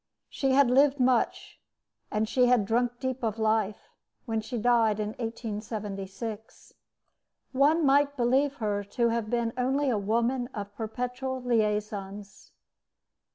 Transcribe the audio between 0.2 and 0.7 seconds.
She